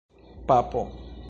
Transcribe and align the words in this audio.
papo 0.47 0.83